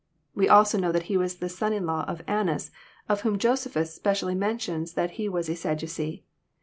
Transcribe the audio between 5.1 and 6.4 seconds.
he was a Sadducee.